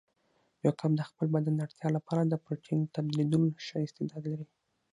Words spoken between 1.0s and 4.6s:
خپل بدن اړتیا لپاره د پروتین تبدیلولو ښه استعداد لري.